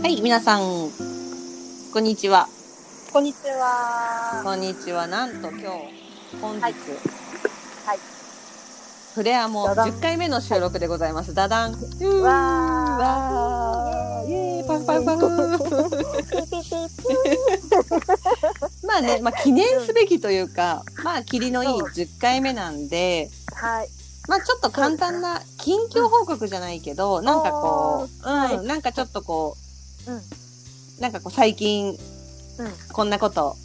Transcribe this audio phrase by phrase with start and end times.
[0.00, 0.60] はい、皆さん、
[1.92, 2.46] こんにちは。
[3.12, 4.42] こんにちは。
[4.44, 5.08] こんにちは。
[5.08, 5.66] なんと今日、
[6.40, 6.78] 本日、はいは
[7.94, 7.98] い。
[9.16, 11.34] フレアもダダン10回目の収録でございます。
[11.34, 11.72] ダダン。
[11.72, 15.18] うーわわーイエーイパンパンパン。
[18.86, 23.88] まあね、まあ記念すべきというか、まあ霧のいいそう10回目なんで、はい。
[24.28, 29.62] まあちょっと簡単な近況報告じゃないけど、なんかこう、はいうん、なんかちょっとこうん。
[29.64, 29.67] う、
[31.00, 31.90] なんかこう最近
[32.58, 32.72] うん。
[32.92, 33.56] こんなこと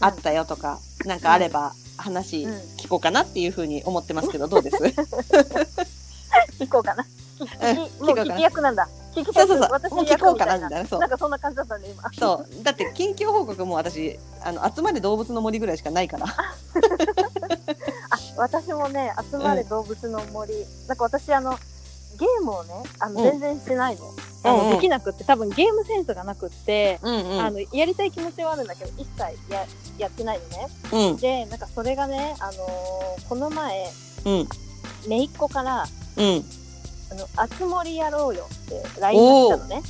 [0.00, 4.76] あったよとか、なんかあれば話うん聞こうかなっていうふうに思ってますけど、どうです？
[6.60, 7.04] 聞こうかな。
[8.00, 8.88] もう聞き役なんだ。
[9.14, 9.34] 聞き役。
[9.34, 12.02] そうそうそう私聞こうかな役みたいなそうなんかそんな感じだったね、今。
[12.12, 12.62] そう。
[12.62, 16.26] だって近況報告も私、あの、集まれ動物の森ぐらいしかないから。
[18.10, 20.52] あ、私もね、集まれ動物の森。
[20.86, 21.58] なんか私、あの、
[22.18, 24.02] ゲームをね、あの、うん全然してないの。
[24.44, 27.40] あの、うんうんできなくって、多分ゲームセンスがなくって、うんうん。
[27.40, 29.66] あの、やりたい気持ちはあるんだけど、一切や、
[29.98, 30.68] やってないのね。
[30.92, 31.16] うん。
[31.16, 33.90] で、なんかそれがね、あのーこの前、
[34.26, 34.48] うん。
[35.08, 36.44] 姪っ子から、うん。
[37.10, 39.82] あの、あつ森やろうよって LINE が来たのね。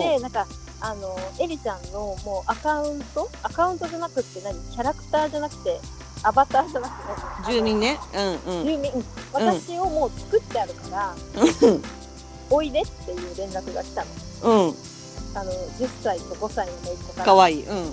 [0.00, 0.46] で、なんか、
[0.80, 3.28] あの、エリちゃんのもうアカウント？
[3.42, 4.54] アカウントじゃなくって何？
[4.72, 5.78] キャラクターじゃなくて、
[6.22, 7.98] アバターじゃなくて、住民ね。
[8.14, 8.64] うんうん。
[8.64, 11.14] 住民、うん私をもう作ってあるから、
[12.50, 14.04] おいでっていう連絡が来た
[14.42, 14.68] の。
[14.68, 14.74] うん。
[15.34, 17.24] あの、10歳と5歳の子から。
[17.24, 17.62] かわいい。
[17.64, 17.90] うん。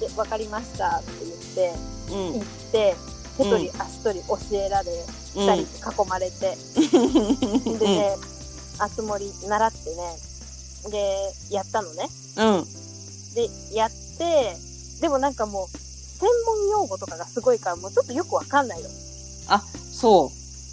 [0.00, 1.74] で、わかりましたって言って、
[2.10, 2.40] うん行。
[2.40, 2.96] って、
[3.36, 6.56] 手取り足取り教えられ、うん二人囲まれて、
[7.78, 8.16] でね、
[8.78, 10.18] あつ森習ってね、
[10.90, 12.08] で、やったのね。
[12.36, 12.64] うん。
[13.34, 14.56] で、やって、
[15.00, 15.83] でもなんかもう、
[16.24, 18.88] 専門用語とかがすごいから、もうちょっとよくわかんないの。
[19.48, 20.32] あ、そ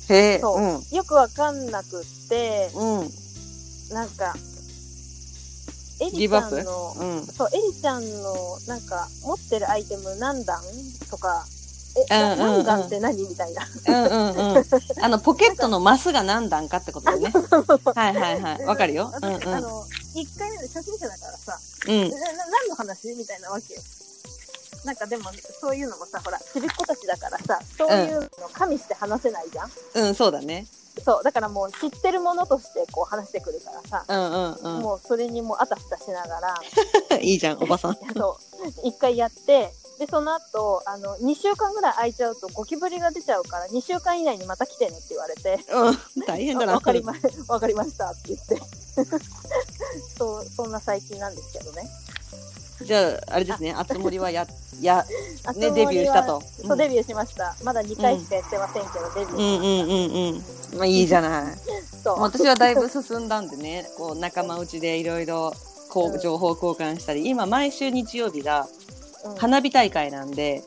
[0.09, 0.13] う。
[0.13, 0.39] へえ。
[0.39, 0.95] そううん。
[0.95, 3.09] よくわかんなくって、うん。
[3.94, 4.33] なんか、
[5.99, 7.25] エリちゃんの、うん。
[7.25, 10.61] そう、エリちゃんの、なんか、持ってるアイテム何段
[11.09, 11.45] とか、
[12.09, 13.68] え、うんうんうん何段って何みたいな。
[13.88, 14.66] うんうんうん。
[15.03, 17.33] あの、ポケットのマスが何段かってことだよね。
[17.94, 18.66] はいはいはい。
[18.66, 19.12] わかるよ。
[19.22, 19.85] うん私あの、
[20.16, 22.09] 1回目の初心者だからさ、うん。
[22.09, 23.09] 何の話？
[23.16, 23.81] みたいなわけよ。
[24.86, 25.25] なんかでも、
[25.59, 29.72] そういうのもさ、ほら、ちびっ子たちだからさ、そういうの加味して話せないじゃん、
[30.08, 30.66] うん、そうだね。
[31.06, 36.56] そう、だからもう知ってるものとしてこう話してくるからさ、うんうんもうそれにもうあたふたしながら、
[37.12, 37.24] うん。
[37.24, 37.97] いいじゃん、おばさん。
[38.14, 38.38] そ
[38.84, 45.98] う、一回やって、で、その後、あの、2週間ぐらい空いちゃうとゴキブリが出ちゃうから、2週間以内にまた来てねって言われて、うん。
[46.25, 46.74] 大変だな。
[46.74, 47.13] あわかりま、
[47.48, 48.62] わかりましたって言って。
[50.18, 51.88] そう、そんな最近なんですけどね。
[52.84, 54.47] じゃあ、あれですね、あつ森はや、
[54.81, 55.06] や、
[55.46, 56.24] あね、デビューした。
[56.24, 56.42] と。
[56.66, 57.56] そう、デビューしました。
[57.64, 59.38] まだ2回しかやってませんけど、デビュー。
[59.38, 60.78] うんうんうんうん。
[60.78, 61.44] まあいいじゃない。
[62.03, 62.22] そう。
[62.22, 65.53] 私はだいぶ進んだんでね、こう仲間内でいろいろ
[65.90, 68.68] こう情報交換したり、今毎週日曜日が
[69.24, 70.63] うん花火大会なんで、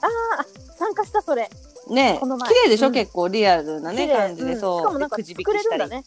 [0.00, 0.06] あ
[0.40, 0.46] あ、
[0.78, 1.50] 参加したそれ。
[1.88, 4.80] ね、綺麗でしょ、うん結構リアルなね、感じで、うんそう。
[4.80, 6.04] しかもなんかくじ引作きしたり。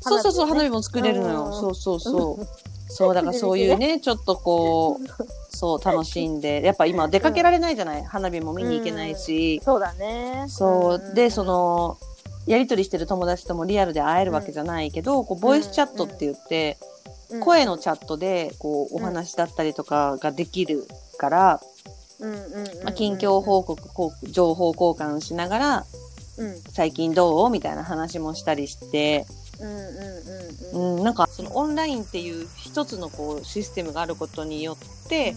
[0.00, 1.44] そうそうそう、花火火も作れるのよ。
[1.46, 2.46] うんそうそうそう。
[2.88, 5.06] そう、だからそういうね、ちょっとこう、
[5.56, 10.46] そう、楽しんで、やっぱ今出かけられないじゃない、花火も見に行けないし、そうだね。
[10.48, 11.98] そう、で、その、の、
[12.46, 16.76] やりとりしてる友達ともリアルで会えるわけじゃないけど、こう、ボイスチャットって言って、
[17.30, 17.40] うん。
[17.40, 20.86] 声のチャットで、こう、お話だったりとかができる
[21.18, 21.60] から、
[22.84, 25.86] まあ、近況報告、こう情報交換しながら、
[26.38, 26.54] うん。
[26.72, 27.50] 最近どう？
[27.50, 29.26] みたいな話もしたりして、
[29.60, 29.76] うんうん
[30.74, 30.96] うんうん。
[30.98, 35.36] うん、なんか、そのオンラインっていう一つのこう、システムがあることによって、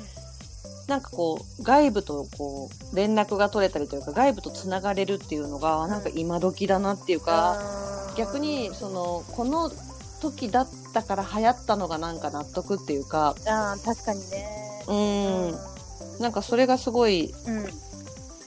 [0.87, 7.61] なんかこう、外部とこう、連絡が取れたりというか、外部とつながれるっていうのが、なんか今時だなっていうか、
[8.17, 9.71] 逆に、その、この
[10.19, 14.83] 時だったから流行ったのがなんか納得っていうか、あー確かにね。
[14.87, 17.65] うん、なんかそれがすごい、うん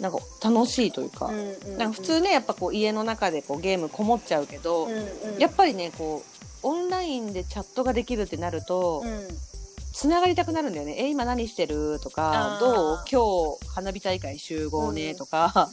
[0.02, 1.30] なんか楽しいというか、
[1.78, 5.02] なんか普通ね、やっぱこう家の中でこうゲームこもっちゃうけど、うんうん
[5.38, 6.22] やっぱりね、こ
[6.62, 9.28] う、オンラインでチャットができるってなると、うん
[9.94, 10.94] つながりたくなるんだよね。
[10.98, 15.68] え、今何してるとかどう今日花火大会集合ねとか、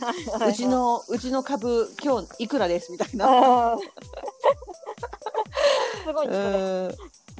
[0.46, 3.78] うちの、うちの株今日いくらですみたいな。
[6.06, 6.90] すごいね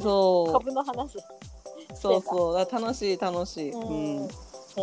[0.02, 0.54] それう。
[0.54, 1.18] 株の話。
[1.94, 2.56] そうそう。
[2.56, 3.72] 楽しい楽しい。
[3.72, 4.22] うん。
[4.22, 4.30] うん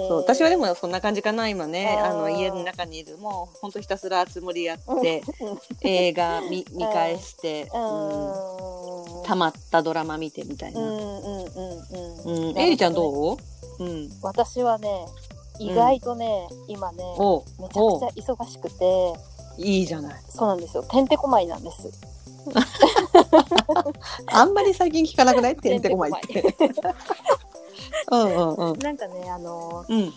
[0.08, 0.18] そう。
[0.18, 1.98] 私はでもそんな感じかな今ね。
[2.02, 3.18] あの家の中にいる。
[3.18, 5.22] もうほんとひたすらつもりやって
[5.82, 11.04] 映画見見返して、うん、たまったドラマ見てみたいな、うんうんうん
[12.24, 12.50] うん。
[12.50, 13.36] うん、エリちゃんどう？
[13.80, 14.10] うん。
[14.22, 14.88] 私はね
[15.58, 19.36] 意外とね、今ねおめちゃくちゃ忙しくて。
[19.58, 20.22] いいじゃない。
[20.28, 20.82] そうなんですよ。
[20.82, 21.88] てんてこまいなんです。
[24.26, 25.56] あんまり最近聞かなくない。
[25.58, 26.54] てんてこまいって。
[28.10, 28.78] うんうんうん。
[28.78, 30.12] なんかね、あのうん。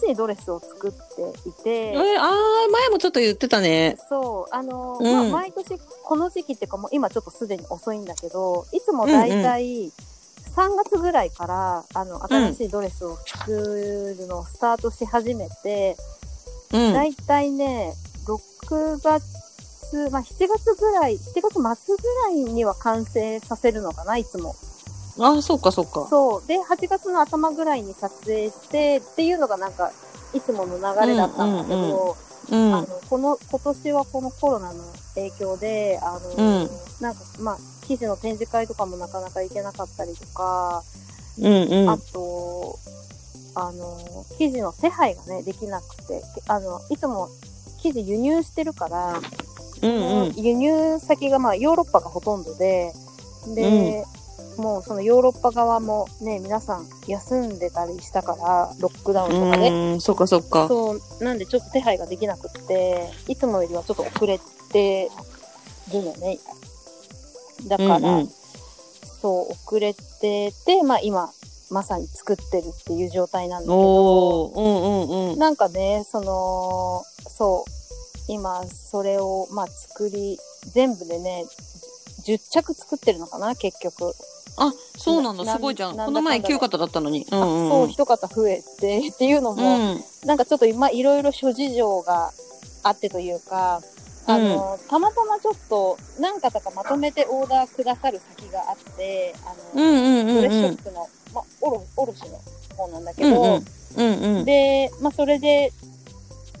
[0.00, 3.96] 新しいドレスを作っていて、えあー、前もちょっと言ってたね。
[4.08, 9.92] そう、あの、うんまあ、毎年この時期っていうかもう今ちょっとすでに遅いんだけど、いつもだいたい
[10.56, 13.52] 3月ぐらいから、あの、新しいドレスを作
[14.18, 15.96] るのをスタートし始めて、
[16.72, 16.92] うん。
[16.92, 17.94] だいたいね、
[18.26, 24.54] 6月、まあ、7月ぐらい、7月末ぐらいには完成させるのかな、いつも。
[25.20, 26.06] あー、そうかそうか。
[26.08, 26.46] そう。
[26.46, 29.92] で、8月の頭ぐらいに撮影してっていうのがなんか、
[30.32, 32.16] いつもの流れだったんだけど、
[32.50, 32.74] うんうんうんうん。
[32.74, 34.82] あの、この、今年はこのコロナの
[35.14, 36.70] 影響で、あの、うん
[37.00, 40.82] なんか、まあ、記事の展示会とかもなかなか行けなかったりとか、
[41.38, 41.90] うんうん。
[41.90, 42.78] あと、
[43.54, 47.28] あの、記事の手配がね、できなくて、あの、いつも
[47.80, 49.20] 記事輸入してるから、
[49.82, 50.32] うんうん。
[50.36, 52.92] 輸入先がまあヨーロッパがほとんどで、
[53.54, 54.04] で、
[54.56, 59.68] もうそのヨーロッパ側もね、皆さん休んでたりしたから、ロックダウンとかで。
[59.68, 60.68] うん、そっかそっか。
[60.68, 64.38] そう、なんでちょっと手配ができなくって、いつもよりはちょっと遅れ
[64.72, 65.10] て
[65.92, 66.38] るのね。
[67.66, 68.30] だから、うんうん
[69.20, 71.30] そう、遅れてて、まあ今、
[71.70, 74.68] まさに作ってるっていう状態なんだけど、うんう
[75.28, 75.38] んうん。
[75.38, 77.70] なんかね、その、そう、
[78.28, 80.38] 今、それを、まあ作り、
[80.72, 81.44] 全部でね、
[82.30, 84.14] 10着作ってるのかな、結局。
[84.56, 85.96] あ、そうなんだ、なすごいじゃん。
[85.96, 87.26] この前なんだかんだ9方だったのに。
[87.30, 87.68] うあんうん。
[87.68, 90.04] そう、一方増えて、 っていうのうも、ん。
[90.24, 92.32] なんかちょっと今、いろいろ諸事情が
[92.82, 93.80] あってというか、
[94.26, 100.64] あの、たまたまちょっと何方かまとめてオーダーくださる先があって、あの、うんうんうんドレスシうん。
[100.66, 101.44] ョップの、まあ、
[101.96, 102.38] おろ、しの
[102.76, 103.64] 方なんだけど、うんうん。
[103.96, 104.44] うんうん。
[104.44, 105.72] で、まあ、それで、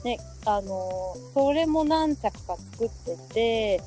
[0.04, 3.82] ね、あの、それも何着か作ってて、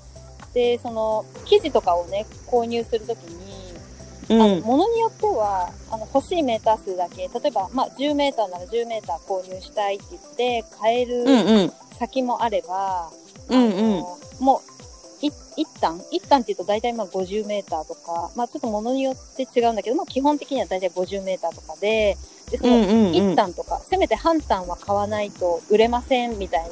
[0.54, 3.74] で、その、生地とかをね、購入するときに、
[4.30, 11.74] うんあの、ものによっては、あの、欲しいメーター数だけ、例えば、まあ、10メーターなら10メーター購入したいって言って、買えるうんうん。
[12.00, 13.10] 先もあれば、
[13.50, 14.04] うんうん
[14.40, 14.62] も
[15.22, 22.18] う、い一旦一旦って言うと大体まあ50メーターとか、まあちょっとものによって違うんだけど、まあ基本的には大体50メーターとかで、
[22.52, 26.70] で、その、うんうんうん一単とか、せめて半単は買わないと売れませんみたい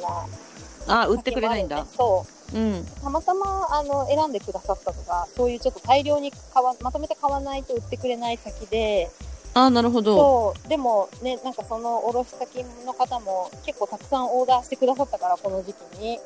[0.86, 1.02] な。
[1.02, 1.86] あ、売ってくれないんだ。
[1.96, 2.41] そう。
[2.54, 2.86] うん。
[3.02, 9.10] たまたま、あの、選んでくださったのが、そういうちょっと大量に買わ、まとめて買わないと売ってくれない先で、
[9.54, 10.54] あ、なるほど。
[10.68, 16.18] でもね、なんかその卸先の方も結構たくさんオーダーしてくださったから、この時期に。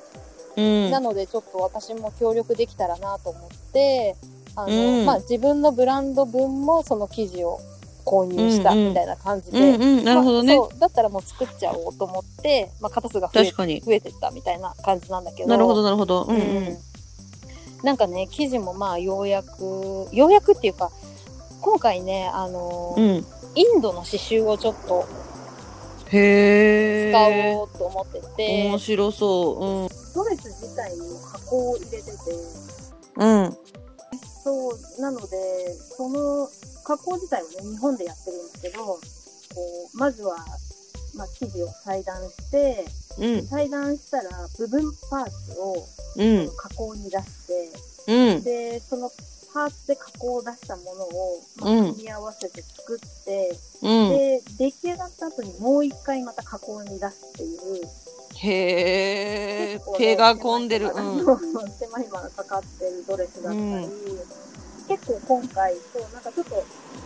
[0.57, 0.91] うん。
[0.91, 4.17] なので、ちょっと私も協力できたらなと思って、
[4.55, 7.61] あの、うんまあ、自分のブランド分もその生地を
[8.07, 9.59] 購入したうんうんみたいな感じで。
[9.59, 10.69] うんうん、なるほどねまあ。
[10.69, 10.79] そう。
[10.79, 13.81] だったらもう作っちゃおうと思って、まあ、型数が増え。
[13.81, 15.49] 増えてったみたいな感じなんだけど。
[15.49, 16.23] なるほど、なるほど。
[16.23, 16.41] ううんん。
[16.41, 16.79] うん。
[17.83, 20.91] なんかね、生地もまあ、ようやく、ようやくっていうか、
[21.61, 23.27] 今回ね、あの、うん。
[23.55, 25.05] インドの刺繍をちょっと
[26.11, 27.55] へ使え。
[27.57, 30.15] おうと思ってて、面白そう。
[30.15, 32.13] ドレス自体にも加工を入れてて、
[33.17, 33.45] うん。
[33.45, 33.57] うん。
[34.45, 35.27] そう、なので、
[35.97, 36.49] その
[36.87, 39.01] 加工自体はね、日本でやってるんだけど、こ
[39.93, 40.37] う、まずは、
[41.17, 42.85] まあ、生地を裁断して、
[43.19, 43.47] うん。
[43.47, 45.85] 裁断したら部分パーツを
[46.17, 46.49] うん。
[46.57, 47.47] 加工に出し
[48.07, 48.43] て、うん。
[48.45, 49.11] で、その
[49.53, 54.11] パーツで加工を出したものを、まあうん組み合わせて作って、うん。
[54.11, 57.89] で、出来上がった後にもう一回また加工に出すっていう、
[58.39, 60.87] へ手が込んでる。
[60.87, 61.25] うん。
[61.79, 64.46] 手間暇がかかってるドレスだったり、うん
[64.89, 66.65] 結構今回、そう、なんかちょっと、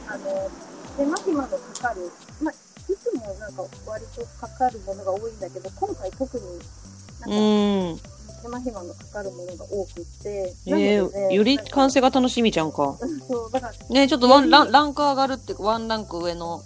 [0.08, 0.50] あの、
[0.96, 2.10] 手間暇のかかる、
[2.42, 2.54] まあ、
[2.92, 6.44] いつもなんか割とかかるものが多いんだけど、今回特に
[7.20, 8.00] なんかうん。
[8.42, 12.96] 手間暇のかかるものが多くって、えー、より完成が楽しみじゃんか。
[13.00, 16.62] うんそう、だから、ねちょっとワンランランク上がるっていうか、ワンランク上の。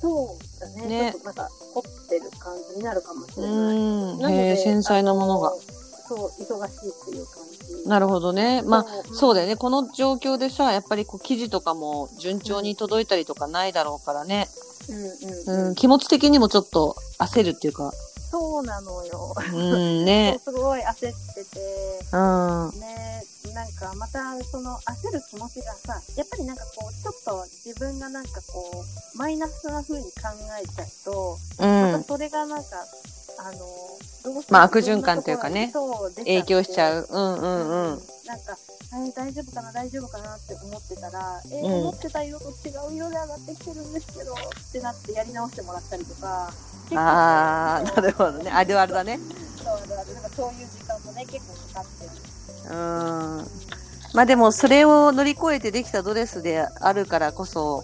[0.00, 0.86] そうだね。
[0.86, 3.56] ねちょっとなんか凝ってる感じになるかもしうれない。
[3.56, 4.18] ん。
[4.20, 5.77] なので繊細なものがあ。
[6.08, 7.44] そう、忙しいっていう感
[7.82, 7.88] じ。
[7.88, 8.62] なるほどね。
[8.62, 9.56] まあ、そうそうだよね。
[9.56, 14.48] この状況でさ、やっぱりこう、記事とかも順調に届いたりとかないだろうからね。
[14.88, 15.74] うんうんう、うんん。
[15.74, 17.92] 気持ち的にもちょっと焦るっていうか。
[18.30, 19.34] そうなのよ。
[19.54, 20.38] うん、ね。
[20.44, 20.96] すごい焦っ
[21.34, 22.80] てて、うん。
[22.80, 23.24] ね、
[23.54, 28.84] なんかまたその焦る気持ちがさ、やっぱりなんかこう、ちょっと自分がなんかこ
[29.14, 30.28] う、マイナスな風に考
[30.60, 31.92] えちゃうと、うん。
[31.92, 32.86] またそれがなんか、
[33.38, 33.58] あの、
[34.24, 37.06] どうしまあ悪循環というかねそう出影響しちゃう。
[37.08, 37.14] う。
[37.14, 38.02] うんうんうん。
[38.26, 38.56] なんか、
[38.92, 44.36] えー大丈夫かな、大丈夫かなって思ってたら、えーうん思ってた色と違う色で上がってきてるんですけど、っ
[44.72, 46.52] てなってやり直してもらったりとか、
[46.84, 48.50] 結構ああ、なるほどね。
[48.50, 49.18] あるあるだね。
[49.62, 52.74] そうあるあるなんかそういう時間もね、結構かかってる。
[52.74, 53.46] うん。
[54.14, 57.82] まあでも、それを乗り越えてできたドレスであるからこそ、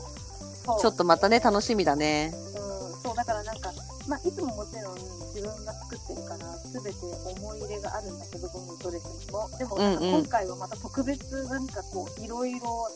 [0.64, 2.32] そうちょっとまたね、楽しみだね。
[2.34, 3.70] うん、そう、だからなんか、
[4.08, 9.44] まあ、いつももちろん自分が作ってるから、すべて思い入れがあるんだけど、どのドレスにも。
[9.58, 12.88] でも、今回はまた特別、なんかこう、いろいろ、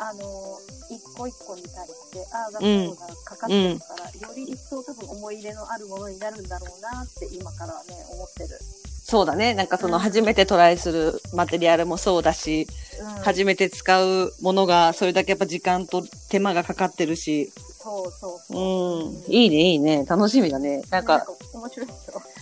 [0.00, 0.20] あの、
[0.92, 8.48] 一個一個に対して、ああだこうだ、かかってるから、より一層多分思い入れのあるものになるんだろうなって、今からね、思ってる。
[9.06, 9.54] そうだね。
[9.54, 12.66] なんかそのうん初めてトライするマテリアルもそうだし、
[13.00, 17.52] うん、初めて使うものがそれだけやっぱ時間と手間がかかってるし、
[17.84, 19.30] そうそううそう。
[19.30, 19.32] ん。
[19.32, 20.06] いいね、いいね。
[20.06, 20.82] 楽しみだね。
[20.90, 21.96] なんか、面白いでし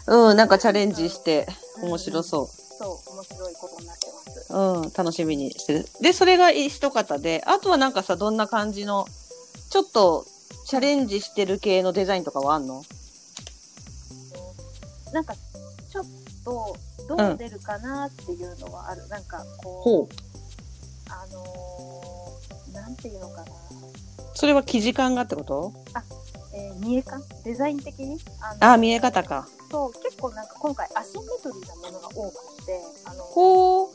[0.06, 0.28] ょ。
[0.30, 1.48] うん、なんかチャレンジして
[1.82, 2.46] うん面白そう。
[2.46, 4.52] そう、面白いことになってます。
[4.54, 5.88] うん、楽しみにしてる。
[6.00, 9.06] で、それが一方で、あとはなんかさ、どんな感じの、
[9.70, 10.24] ちょっと
[10.66, 12.84] チャレンジしてる系のデザインとかはあんの？
[15.12, 15.34] なんか、
[15.90, 16.04] ちょっ
[16.44, 16.76] と、
[17.08, 19.06] どう出るかなっていうのはある。
[19.08, 20.14] なんか、こう。
[21.10, 23.46] あのー、なんていうのかな。
[24.42, 25.72] それは生地感がってこと？
[26.52, 28.18] えー見え感デザイン的に？
[28.40, 29.46] あのあ、見え方か。
[29.70, 33.88] そう、結構なんか今回アシンメトリーなものが多くて、あの、ほう。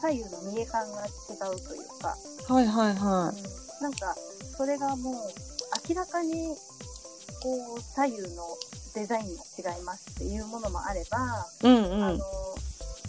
[0.00, 1.08] 左右の見え感が違
[1.54, 2.16] うというか、
[2.48, 3.32] はいはいはう
[3.82, 4.14] んなんか、
[4.56, 5.14] それがもう
[5.86, 6.32] 明らかに、
[7.42, 8.56] こう、左右の
[8.94, 11.66] デザインが違いますっていうものもあれば、い。
[11.66, 12.18] うんうんあの。、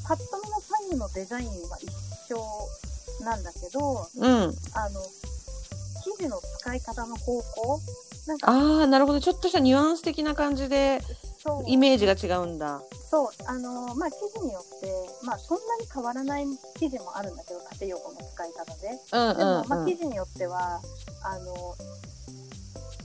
[0.09, 4.53] パッと見の左右のデザインは一緒なんだけど、うん。
[4.73, 5.01] あの、
[6.17, 7.79] 生地の使い方の方向？
[8.27, 9.19] なんか、ああ、なるほど。
[9.19, 11.01] ちょっとしたニュアンス的な感じで、
[11.65, 12.81] イメージが違うんだ。
[13.09, 16.45] そう、あの、まあ、生地によって、まあ、そんなに変わらない
[16.79, 18.89] 生地もあるんだけど、縦横の使い方で。
[19.11, 19.85] うんでも、うん、まあ、うん。
[19.87, 20.79] 生地によっては、
[21.23, 21.75] あの、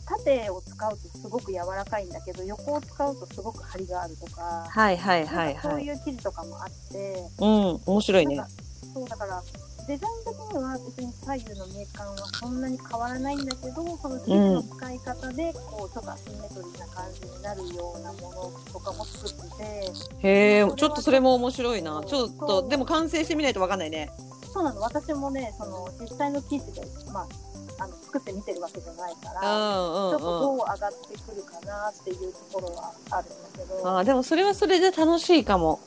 [0.06, 5.84] 縦を使うとすごく柔らかいんだけど、横を使うとすごく張りがあるとか、はいはいはいなんかそうはい。
[5.84, 8.40] いう生地とかもあって、うん、面白いね
[8.94, 9.42] そうだから
[9.87, 19.57] デザイン的には別に左右のメーカーはそんなに変わらないんだけどその生地の使い方でこうちょっとアシンメトリーな感じになるようなものとかも作って
[20.21, 22.02] てへえ、ちょっとそれも面白いな。
[22.05, 24.11] ちょっと、でも完成してみないとわかんないね。
[24.52, 26.81] そうなの私もねその実際の生地で、
[27.12, 29.40] まあ、あの作ってみてるわけじゃないかうら。
[29.40, 30.43] ちょっとんうんうん。
[30.43, 33.88] どう上がってくるかなっていうところはあるんだけど。
[33.99, 35.78] あーでもそれはそれで楽しいかも。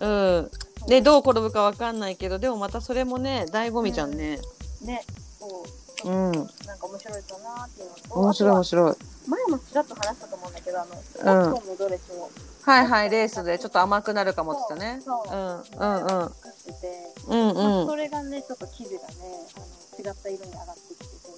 [0.00, 0.38] うんうんうん。
[0.38, 0.50] うん。
[0.86, 4.38] で、どう転ぶかわかんないけど、でもまたそれもね、醍醐味じゃんね。
[4.82, 5.04] ね、
[5.38, 5.64] そ
[6.04, 6.08] う。
[6.08, 6.32] うん。
[6.32, 8.14] なんか面白いかなっていうのと。
[8.14, 8.64] 面白い面い。
[8.64, 8.94] 白い。
[9.28, 12.30] 前もちらっと話したと思うんだけど、あの、コうんットンのドレスを。
[12.62, 15.00] はいはい、レースでちょっと甘くなるかもって言ったね。
[15.04, 16.28] そうそううん、うん、うん。
[16.30, 21.28] 作ってて、うんまあうんそれがね、ちょっと生地がね、あの違った色に上がってきてて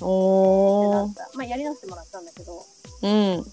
[0.00, 1.28] も、おーってなっ。
[1.32, 1.36] た。
[1.38, 2.64] まあ、やり直してもらったんだけど、
[3.02, 3.10] うん。
[3.10, 3.44] うん、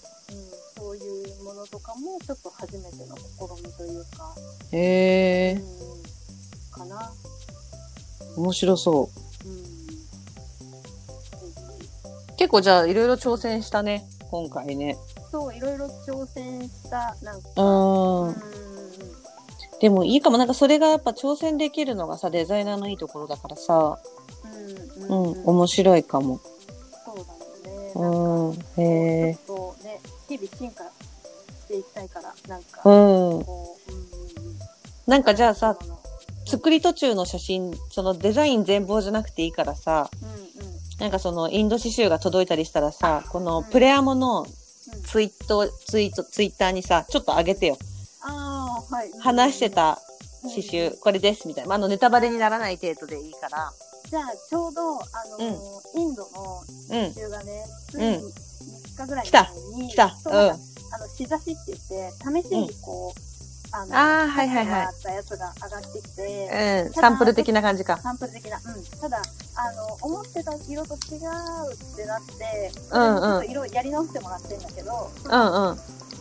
[0.76, 3.22] そういうものとかも、ちょっと初めての試
[3.62, 4.34] みというか、
[4.72, 7.12] へえ、うん、かな。
[8.36, 9.10] 面白そ
[9.44, 9.48] う。
[9.48, 9.64] うん。
[12.36, 14.96] 結構じゃあいろいろ挑戦したね、今回ね。
[15.30, 18.36] そう、いろいろ挑戦した、なんか、うんうん。
[19.80, 20.38] でもいいかも。
[20.38, 23.98] なんかそれがやっぱ挑戦できるのがさ、デザイナーのいいところだからさ、
[24.44, 26.40] うん、う、うんん、面白いかも。
[27.94, 28.52] そうだよね。
[28.52, 28.82] うん、ちへ
[29.30, 29.38] え。
[29.48, 30.88] ょっとね、日々進化し
[31.68, 33.44] ていきたいから、なんか、うん。
[33.44, 34.58] こう、うんうんうん。
[35.06, 35.94] なんかじゃあさ、うん
[36.46, 41.00] 作り途中の写真、そのデザイン全貌じゃなくていいからさ、うん。
[41.00, 45.02] なんかそのインド刺繍が届いたりしたらさ、このプレアモのうん。
[45.04, 47.78] ツイート、ツイート、ツイッターにさ、ちょっと上げてよ。
[48.22, 49.10] ああ、はい。
[49.20, 49.98] 話してた
[50.42, 50.58] 刺う
[50.90, 51.68] ん繍、これです、みたいな。
[51.70, 53.72] まあ、あの、ネタバレにならない程度でいいから。
[54.14, 57.12] じゃあ、ちょうど、あのーインドのうん。
[57.12, 58.26] 刺繍がね、ついうん
[58.94, 60.10] 3日ぐらい来た前に、来た。
[60.14, 60.38] そううん。
[60.38, 63.20] あの、しざしって言って、試しにこう、
[63.74, 66.92] あの、あーはいはいはい書てもらったやつが上がってきて、うん。
[66.92, 67.96] サンプル的な感じか。
[67.96, 68.58] サンプル的な。
[68.58, 69.00] うん。
[69.00, 69.20] ただ、
[69.56, 75.78] あの、思ってた色と違うってなって、うんうんちょっと色やり直してもらってんだけど、うんうん。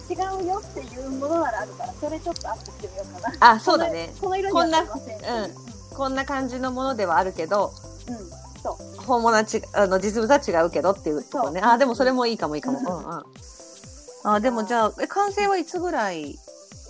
[0.09, 3.51] 違うよっていうものならあるから、それちょっとアップしてみようかな。
[3.51, 4.11] あ、そうだね。
[4.19, 5.53] この色にはなりませんう。
[5.91, 7.71] ここんな感じのものではあるけど。
[8.61, 9.01] そう。
[9.03, 11.61] 本物はち、あの、実物は違うけどっていうとこね。
[11.63, 12.79] あ、でもそれもいいかもいいかも。
[12.79, 13.23] うんうんうん。
[14.25, 16.39] あ、でもじゃあ、え、完成はいつぐらい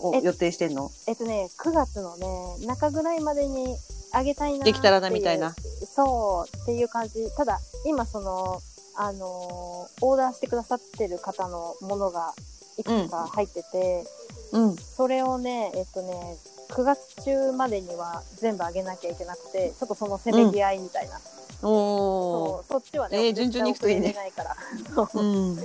[0.01, 0.91] を予定してんの？
[1.07, 2.27] えっとね、9月のね、
[2.67, 3.75] 中ぐらいまでに
[4.11, 4.65] あげたいな。
[4.65, 5.55] できたらなみたいな？
[5.95, 7.31] そう、っていう感じ。
[7.35, 8.61] ただ、今その、
[8.95, 12.33] あのーオーダーしてくださってる方のものが
[12.77, 14.05] いくつか入ってて、
[14.51, 14.75] うん。
[14.75, 16.37] それをね、えっとね、
[16.73, 21.19] 9月中までには全部あげなきゃいけなくて、ちょっとそのせめぎ合いみたいな。
[21.61, 22.63] おー。
[22.63, 24.55] そう、そっちはね、えー順調にいくといいねないから。
[24.95, 25.19] そう。
[25.19, 25.51] うん。
[25.51, 25.55] うん。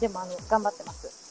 [0.00, 1.24] でも、あの、頑張ってます。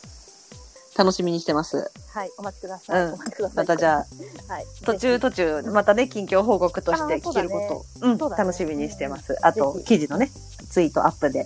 [0.98, 1.92] 楽しみにしてます。
[2.14, 3.06] はい、お待ちください。
[3.06, 3.58] うんお待ちください。
[3.58, 4.06] またじゃ
[4.50, 9.36] あ、はい、途中途中、またね、近況報告として聞けることを、うん、そうだね楽しみにしてます。
[9.42, 10.30] あと記事のね、
[10.70, 11.46] ツイートアップで、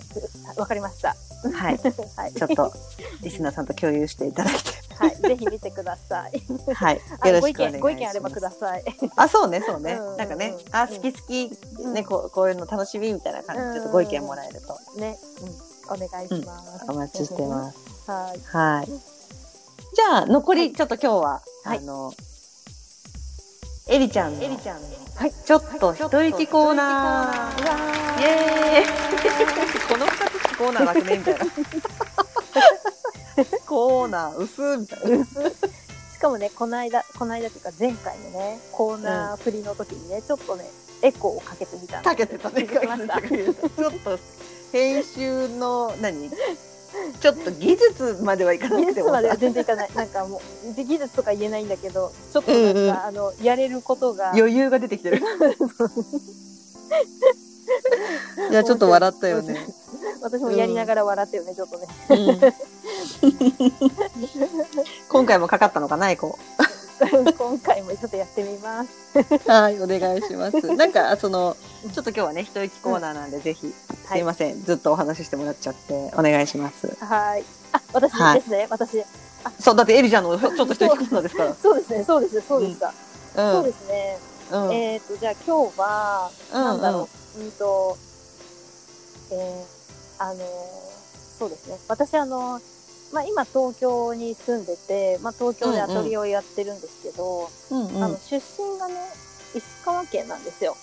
[0.56, 1.16] わかりました。
[1.52, 1.78] はい、
[2.16, 2.72] はい、ちょっと、
[3.22, 4.54] リスナーさんと共有していただい
[4.98, 6.40] はい、ぜひ見てください。
[6.40, 7.82] て、はい、あよろしくお願いします。
[7.82, 8.84] ご意見あればください。
[9.16, 9.92] あ、そうね、そうね。
[9.92, 10.14] うんうんう。
[10.14, 10.16] ん。
[10.16, 11.50] なんかね、あ、好き好き、
[11.94, 13.62] ね、こうこういうの楽しみみたいな感じ。
[13.62, 15.16] で、ちょっとご意見もらえると、ね、
[15.88, 16.90] うん、お願いします。
[16.90, 17.78] お待ちしてます。
[18.04, 18.10] す。
[18.10, 18.40] はい。
[18.52, 18.86] はい。
[18.86, 21.78] じゃあ、残り、ちょっと今日は、はい。
[21.78, 22.12] あの、
[23.88, 24.88] エリちゃんの、エリちゃんの。
[25.14, 28.20] はい、ちょっと一息コーナー。
[28.20, 29.08] イエーイ。
[29.88, 30.27] この二つ
[30.58, 31.46] コーナー楽ねみたいな。
[33.64, 35.24] コーナー薄みたいな。
[35.24, 40.68] しかもね、この間、この間っていうか前回のね、コーナー振りの時にね、ちょっとね、
[41.02, 42.64] エコーをかけてみたんかけてたね。
[42.64, 43.20] 気づきました。
[43.20, 44.18] ちょっと、
[44.72, 46.28] 編集の、何？
[47.20, 49.90] ちょっと技術まではいかな技くても術まではさ全然いかない。
[49.94, 55.22] なんかもう、技術とか言えないんだけど、ちょっとなんか、うんうんあの、やれることが、余裕が出てきてる。
[58.50, 59.66] いや、ちょっと笑ったよね。
[60.22, 61.86] 私もやりながら笑ったよね、ちょっとね。
[62.10, 62.52] うん
[65.08, 66.38] 今回もかかったのかな、エコ
[67.38, 68.90] 今回もちょっとやってみます。
[69.14, 69.52] ー。
[69.52, 70.60] はい、お願いします。
[70.74, 71.56] なんか、その、
[71.94, 73.72] ちょっと今日はね、一息コーナーなんで、ぜひ、
[74.08, 76.96] すいません、ずっとお話ししてもらっちゃって、お願いします。
[77.00, 77.44] はい。
[77.72, 79.04] あ、私はいですね、私。
[79.60, 82.92] そう、だってエリちゃんのちょっと一息コーナーですか そうですね、そうです、そうでした。
[83.36, 83.52] ら。
[83.52, 84.18] そうですね。
[84.50, 84.72] うん。
[84.72, 87.96] えっ、と、じゃあ今日は、うんなんだろう、うんと、
[89.32, 90.88] えー、あのー
[91.38, 91.78] そうですね。
[91.88, 92.62] 私、あのー
[93.12, 98.94] まあ、今東京に住んでて、まあ、東京でアトリエをやってるんですけど、うんうんあの、出身がね、
[99.54, 100.76] 石川県なんですよ。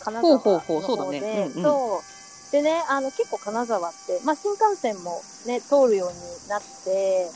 [0.00, 0.58] 金沢の方で。
[0.66, 2.00] ほうほうほうそうだねうんうんそ
[2.48, 2.52] う。
[2.52, 7.30] でね、あの、結構金沢って、まあ、新幹線もね、通るようになって、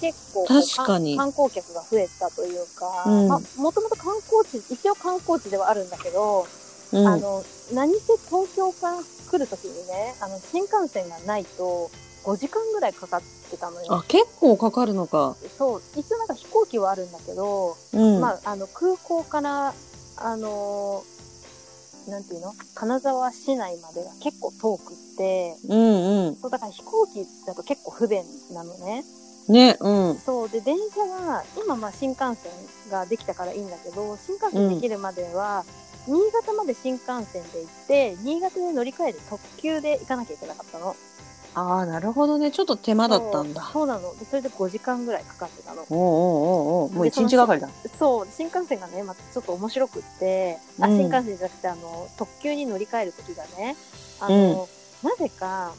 [0.00, 6.48] 結構確かに観光客が増えたというか、うんまあ、もともと観光地、一応観光地ではあるんだけど、
[6.92, 8.98] うんあの、何せ東京から
[9.30, 11.90] 来るときにね、あの、新幹線がないと、
[12.24, 13.94] 5時間ぐらいかかってたのよ。
[13.94, 15.36] あ、結構かかるのか。
[15.58, 18.20] そう、一応なんか飛行機はあるんだけど、うん。
[18.20, 19.74] まあ、あの、空港から、
[20.16, 21.12] あのー
[22.08, 22.52] なんていうの？
[22.74, 26.36] 金沢市内までが結構遠くって、うんうん。
[26.36, 29.04] そう、だから飛行機だと結構不便なのね。
[29.48, 30.18] ね、うん。
[30.18, 32.52] そう、で、電車が、今まあ新幹線
[32.90, 35.64] ができたからいいんだけど、新幹線できるまでは、
[36.06, 40.96] 新潟まで新幹線で行って、新潟で乗り換えて特急で行かなきゃいけなかったの。
[41.54, 42.50] ああ、なるほどね。
[42.50, 43.62] ちょっと手間だったんだ。
[43.72, 44.16] そうなの。
[44.18, 45.84] で、それで5時間ぐらいかかってたの。
[45.90, 47.68] おうおうおうおうもう一日がかりだ。
[47.98, 53.76] そう、新幹線がね、またちょっと面白くって、あ、うん新幹線じゃなくて、あの、特急に乗り換える時がね、
[54.20, 54.68] あの、
[55.02, 55.72] なぜか、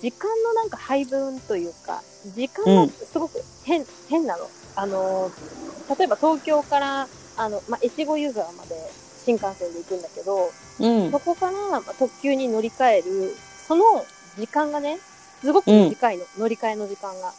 [0.00, 2.02] 時間のなんか配分というか、
[2.34, 4.48] 時間がすごく変、変なの。
[4.74, 5.30] あの、
[5.98, 8.74] 例えば東京から、あの、まあ、越後湯沢まで
[9.26, 11.18] 新幹線で行くんだけど、うんそ。
[11.18, 13.34] こから、まあ、特急に乗り換える、
[13.66, 14.06] その
[14.38, 15.00] 時間がね、
[15.40, 17.32] すごく短いの、乗り換えの時間が。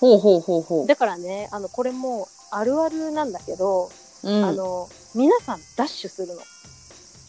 [0.00, 0.86] ほうほうほうほう。
[0.86, 3.90] だからね、あの、これもあるあるなんだけど、
[4.24, 6.40] うんあの、皆さんダッシュするの。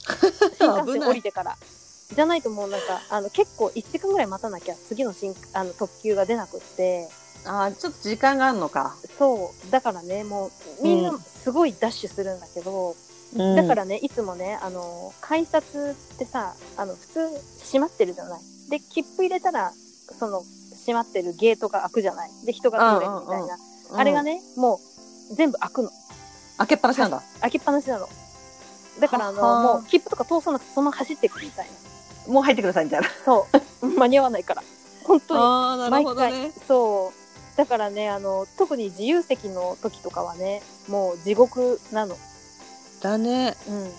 [0.57, 1.57] 新幹線降りてから。
[2.15, 7.09] じゃないともうなんか、あの、結構1時間ぐらい待たなきゃ次の新、あの、特急が出なくって、
[7.45, 8.95] ああ、ちょっと時間があるのか。
[9.17, 9.71] そう。
[9.71, 17.29] だからね、もう、みんなうんすごいダッシュするんだけど、うんだからね、いつもね、あの、改札ってさ、あの、普通
[17.63, 18.41] 閉まってるじゃない。
[18.69, 19.71] で、切符入れたら、
[20.17, 20.41] その、
[20.79, 22.29] 閉まってるゲートが開くじゃない。
[22.45, 23.57] で、人が通れるみたいな。
[23.93, 24.79] あれがね、ね、も
[25.31, 25.91] う、全部開くの。
[26.57, 27.21] 開けっぱなしなんだ。
[27.41, 28.09] 開きっぱなしなの。
[28.99, 31.67] だから、あの、もう、切符とか通さなくて、そのまま走っていくみたい
[32.27, 32.33] な。
[32.33, 33.07] もう入ってくださいみたいな。
[33.25, 33.47] そ
[33.81, 33.85] う。
[33.87, 34.63] 間に合わないから。
[35.03, 35.89] 本当に。
[35.89, 36.67] 毎ほどね回。。
[36.67, 37.57] そう。
[37.57, 42.17] だからね、あの、特に自由席の時とかはね、もう地獄なの。
[43.01, 43.55] だね。
[43.67, 43.91] うん。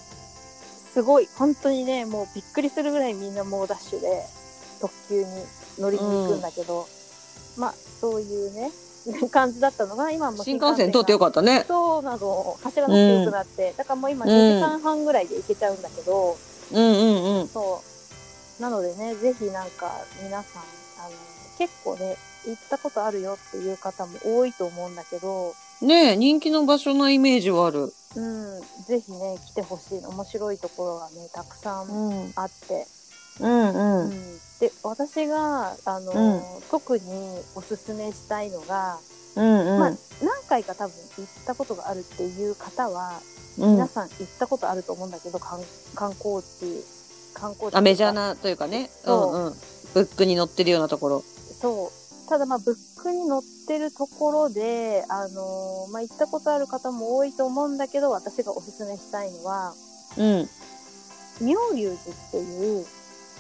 [0.93, 1.29] すごい。
[1.37, 4.25] 本当にね、もうびっくりするぐらいみんな猛ダッシュで、
[4.81, 5.27] 特急に
[5.79, 6.87] 乗りに行くんだけど、
[7.57, 8.71] まあ、そういうね、
[9.31, 11.65] 感じだったのが、今はもう新幹線通ってよかかったね。
[11.67, 16.37] そうなの、走らなくてよくなって、だからもう今2時間半ぐらいで行けちゃうんだけど、
[16.73, 17.49] うんうんうん。
[17.49, 17.83] そ
[18.59, 18.63] う。
[18.63, 19.91] なのでね、ぜひなんか
[20.23, 20.63] 皆さん、
[21.05, 21.15] あの、
[21.59, 27.93] 結構ね、行ったことあるよっていう方も多いと思うんだけど、ねえ、人気の場所なイメージはある。
[28.17, 29.99] うん、ぜひね、来てほしい。
[30.05, 32.33] 面白いところがね、たくさんうん。
[32.37, 32.87] あって。
[33.41, 33.79] うんう。
[33.79, 34.11] うんん、
[34.61, 37.03] で、私が、あの、うん特に
[37.55, 38.99] おすすめしたいのが、
[39.37, 39.79] うんうん。
[39.81, 39.91] まあ、
[40.23, 43.21] 何回か多分行ったことがあるっていう方は、
[43.59, 45.61] うん皆さん行ったことあると思うんだけど、観
[45.95, 46.85] 観光地、
[47.35, 47.75] 観光地。
[47.75, 48.13] あ、メジャー。
[48.13, 48.91] なというかね。
[49.07, 49.55] うんうん。
[49.95, 51.25] ブックに載ってるようなところ。
[51.61, 52.00] そう。
[52.31, 59.75] ただまあ、ブックに載ってるところで、あのーまあ、行ったことある方も多いと思うんだけど、私がおすすめしたいのは、
[60.17, 60.49] うん。
[61.45, 62.87] 妙龍寺っていう、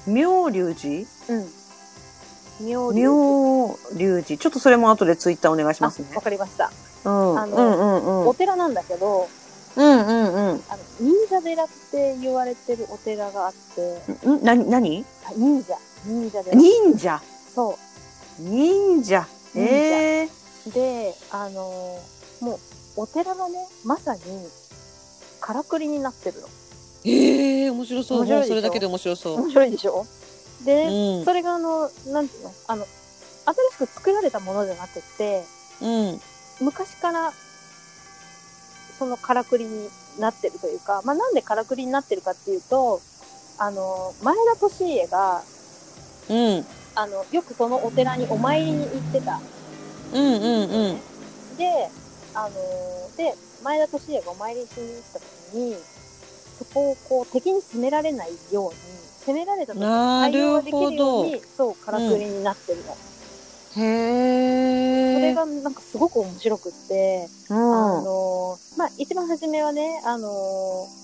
[0.08, 1.06] 妙龍寺？
[1.28, 2.66] うん。
[2.66, 3.10] 妙龍寺。
[3.10, 4.38] 妙龍寺。
[4.38, 6.16] ちょっとそれも後でツイッターお願いしますねあ。
[6.16, 6.72] わかりました。
[7.04, 7.38] うん。
[7.38, 8.28] あのうんうんうん。
[8.28, 9.28] お寺なんだけど、
[9.76, 10.62] うんうんうん。
[10.68, 15.76] あの、忍者寺って言われてるお寺があって、んな、なにあ忍者。
[16.06, 16.56] 忍者寺。
[16.56, 17.20] 忍者？
[17.54, 17.78] そ
[18.40, 20.28] 忍者忍者ええ
[20.68, 20.72] う。
[20.72, 22.54] で、あのーも
[22.96, 24.20] う、お寺がね、まさに、
[25.40, 26.48] からくりになってるの。
[27.04, 28.22] ええ面白そう。
[28.22, 29.42] うそれだけで面白そう。
[29.42, 30.06] 面白いでしょ？
[30.64, 30.84] で、
[31.18, 32.52] うんそれがあの、なんていうの？
[32.68, 32.86] あの、
[33.76, 35.44] 新しく作られたものじゃなくて、
[35.82, 36.20] うん。
[36.60, 37.32] 昔から、
[38.98, 43.00] そのからくりになってるというか、まあ、なんでからくりになってるかっていうと、
[43.58, 45.42] あの、前田利家が、
[46.28, 46.66] うん。
[47.00, 49.40] あの、よくそのお寺にお参りに行ってた。
[50.12, 51.56] うんうんうん。
[51.56, 51.88] で、
[52.34, 52.50] あの、
[53.16, 53.34] で、
[53.64, 55.76] 前田利家がお参りしに行った時に、
[56.58, 58.76] そこをこう敵に攻められないように、
[59.24, 62.96] 攻められた時に対応ができるように、そう、からくりになってるの。
[63.82, 65.14] へえ。
[65.14, 67.56] それがなんかすごく面白くって、うん。
[67.56, 71.00] あのーまあ、一番初めはね、あのー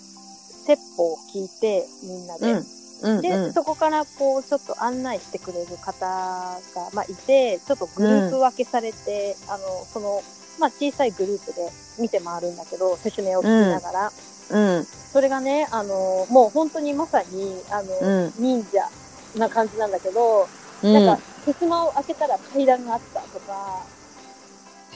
[0.67, 2.53] 説法を聞いて、みんなで。
[2.53, 2.76] うん。
[3.03, 3.21] うん。
[3.21, 6.59] で、うんそこからこう、ちょっと案内してくれる方が、
[6.93, 10.23] まあ、いて、ちょっとグループ分けされて、あの、その、
[10.59, 14.13] まあ、小さいグループで見て回るんだけど、説明を聞きながら。
[14.51, 14.85] うん。
[14.85, 18.89] それがね、あの、もう本当にまさに、あの、うん忍者
[19.37, 20.49] な感じなんだけど、
[20.83, 20.93] うん。
[20.93, 23.85] なんか、襖を開けたら階段があったとか、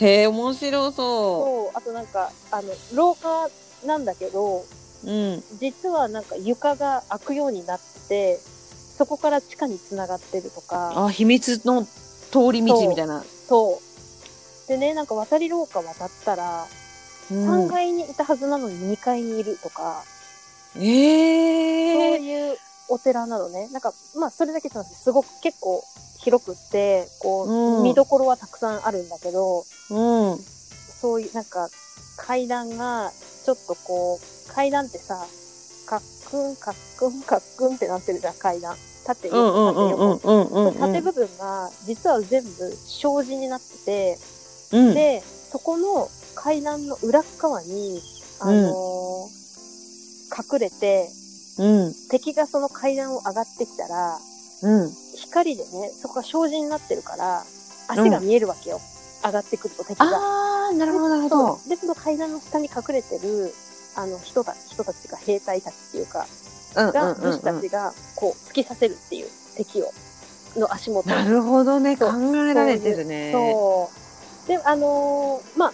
[0.01, 3.51] へえ、面白そそう、あとなんか、あの、廊下
[3.87, 4.65] なんだけど、
[5.05, 5.11] う。
[5.11, 5.45] うん。
[5.59, 8.41] 実はなんか床が開くようになってて、
[8.97, 13.25] そこから地下に繋がってるとか、あ、秘密の通り道みたいな。
[13.49, 13.81] そ
[14.67, 14.69] う。
[14.69, 16.71] でね、なんか渡り廊下渡ったら、うん
[17.31, 20.03] 3階にいたはずなのに2階にいるとか、
[20.75, 22.19] そうええ。
[22.19, 22.59] いう
[22.89, 23.69] お寺なのね。
[23.73, 25.83] なんか、まあそれだけじゃなくて、すごく結構
[26.19, 30.39] 広くって、こう、うん見どころはたくさんあるんだけど、うん。
[31.01, 31.69] そういう、なんか、
[32.17, 33.13] 階段が、
[33.45, 35.27] ちょっとこう、階段ってさ、
[35.87, 38.77] カックン、カックン、カックンってなってるじゃん、階段。
[39.05, 40.73] 縦横、縦横。
[40.73, 44.19] 縦部分が、実は全部障子になってて、
[44.73, 44.95] うん。
[44.95, 48.01] で、そこの階段の裏っ側に、
[48.41, 49.41] あのー
[50.31, 51.09] 隠れて、
[51.59, 51.95] うん。
[52.09, 54.19] 敵がその階段を上がってきたら、
[54.63, 54.91] うん。
[55.17, 57.43] 光でね、そこが障子になってるから、
[57.89, 58.81] 足が見えるわけよ。
[59.25, 60.07] 上がってくると敵が。
[60.07, 61.59] ああ、なるほど、なるほど。
[61.69, 63.53] で、その階段の下に隠れてる、
[63.97, 66.27] あの、人たち、人たちが兵隊たちっていうか、
[66.75, 69.93] が、うん武士たちが、こう、突き刺せるっていう敵を、
[70.57, 71.97] の足元になるほどね。
[71.97, 72.07] 考
[72.47, 73.33] えられてるね。
[73.33, 73.91] そ
[74.47, 74.49] う。
[74.49, 75.73] で、あのーまあ、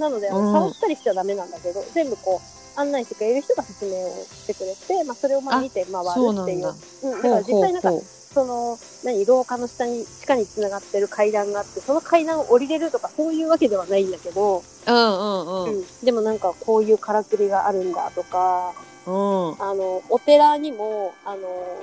[0.00, 6.08] なので、あのうん触ったりしちゃダメなんだけど、全部こう、案内してくれる人が説明をしてくれて、まあ、それをまああ見て回る
[6.42, 6.62] っていう。
[6.62, 6.74] だ。
[7.02, 15.78] うん、だから実際なんかほう、ほうその、何、廊下の下に、地下に繋がってる階段があって、その階段を降りれるとか、そういうわけではないんだけど、ほううんうんうん。
[15.78, 18.72] うんでもなんか、こういうからくりがあるんだとか、
[19.06, 19.62] うん。
[19.62, 21.40] あの、お寺にも、あの、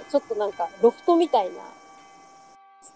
[0.10, 1.60] ちょっとなんか、ロフトみたいな、ちっ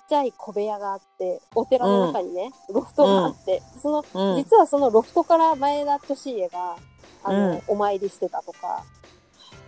[0.07, 4.37] ちゃい小部屋があって、お寺の中にね、ロフトがあって、その、うん。
[4.37, 6.77] 実はそのロフトから前田利家が、
[7.23, 8.83] あの、うんお参りしてたとか。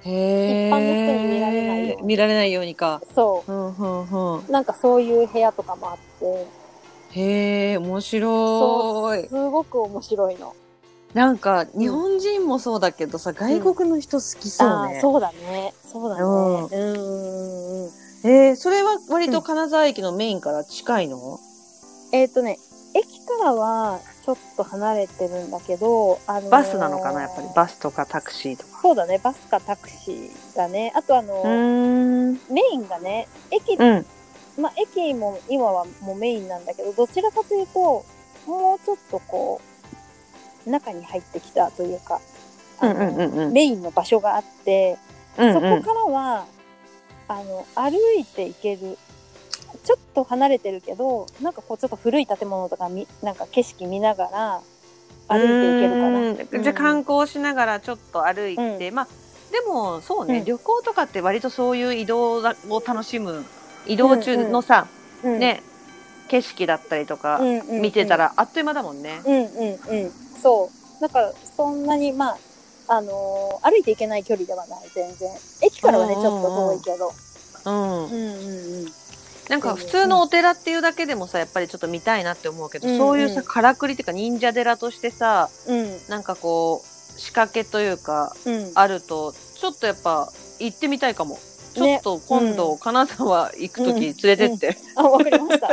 [0.06, 3.02] 一般の人に見られないように見られないようにか。
[3.16, 4.46] そうんうんうん。
[4.48, 6.48] う、なんかそういう部屋とかもあって、
[7.20, 9.28] へえ、面白い。
[9.28, 10.54] すごく面白いの。
[11.14, 14.96] なんか、日本人もそうだけどさ、外国の人好きそうね。
[14.96, 15.74] あーそうだね。
[15.84, 16.22] そうだね。
[16.24, 17.92] うんうんうんうん。
[18.26, 21.40] えー、それは割と金沢駅のメインから近いの？
[22.12, 22.58] えっ、とね、
[22.96, 27.48] 駅からはちょっと離れてるんだけど、あのーバスなのかなやっぱり。
[27.56, 28.80] バスとかタクシーとか。
[28.82, 30.94] そうだね、バスかタクシーだね。
[30.96, 32.34] あとあのうーん。
[32.50, 34.06] メインがね、駅、うん。
[34.58, 38.06] まあ駅も今はもうメインなんだけど、どちらかというと、
[38.48, 39.60] もうちょっとこ
[40.66, 42.22] う、中に入ってきたというか。
[43.52, 44.98] メインの場所があって、
[45.38, 46.46] うんうんそこからは、
[47.28, 48.98] あの、歩いて行ける。
[49.84, 54.62] ちょっと離れてるけど、なんかこうちょっと古い建物とかみ、なんか景色見ながら
[55.28, 56.20] 歩いて行けるかな。
[56.20, 59.08] うんじゃあ観光しながらちょっと歩いて、まあ
[59.52, 63.46] でもそうね、うん旅行とかって割とそういう移動を楽しむ
[63.86, 64.88] 移動中のさ、
[65.24, 65.62] うん、ね
[66.30, 69.22] 景色だったりとかうんうんうん見てたらあっという間だもんね。
[69.26, 70.12] うんうんうん。
[70.42, 70.70] そ
[71.00, 71.02] う。
[71.02, 72.38] だから、そんなに、まあ、
[72.88, 75.30] あのー歩いて行けない距離ではない、全然。
[75.62, 77.12] 駅からはね、ちうんうんうんょっと遠いけど。
[77.66, 78.88] うんうんうんうん。
[79.54, 85.98] なんか普通のお寺っていうだけでもさやっぱりちょっと見たいなって思うけど、うんそういうさうんからくりっていうか忍者寺としてさうん。
[86.10, 88.72] なんかこう仕掛けというかうん。
[88.74, 91.38] あるとちょっとやっぱ行ってみたいかも。
[91.76, 94.78] ちょっと今度、金沢行くとき連れてって。
[94.96, 95.70] あ、わかりました。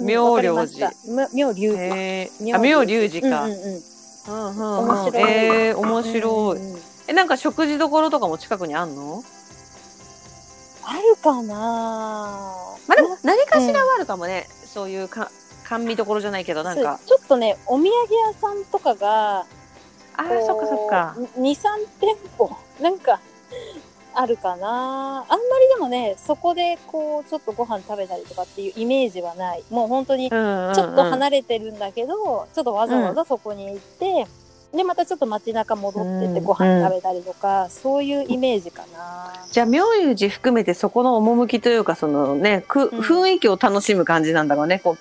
[0.00, 0.92] 妙良寺。
[1.34, 1.96] 妙龍寺。
[1.96, 3.44] へーあ妙龍寺か。
[3.46, 6.58] うんうんうんうんうんうん面白いえー面白い。
[6.58, 9.22] うんうんえなんか食事どころとかも近くにあんの？
[10.86, 11.54] あるかな
[12.88, 14.46] まあでも何かしらはあるかもね。
[14.50, 15.30] そういうか
[15.68, 17.00] 甘味どころじゃないけどなんか。
[17.04, 19.46] ちょっとね、お土産屋さんとかが、
[20.16, 21.16] あーそっかそっか。
[21.38, 23.20] 2、3店舗、なんか、
[24.16, 29.64] あるかなあんまりでもね、そこでこう、ちょっとご飯食べたりとかっていうイメージはない。
[29.70, 34.26] もう本当に、ちちょょっと離れてるんだけど、ちょっとわざわざそこに行って、
[34.74, 39.32] で、またちょっと街中戻ってってうんご飯食べたりとか、そういうイメージかな。
[39.50, 44.80] じゃあ妙龍寺含めてそこの趣というかそのねく、うん雰囲気を楽しむ感じなんだろうね。
[44.82, 45.00] こうね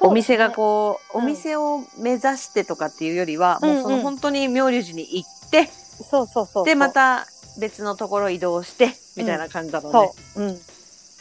[0.00, 6.64] お店がこう、うんお店を目指してとかっていうよりは、うんうんもうその本当に妙龍寺に行って、そうそうそう。
[6.64, 7.26] でま、た
[7.58, 10.12] 別のところ移動してみたいな感じだろうね。
[10.34, 10.44] そう。
[10.44, 10.58] うん。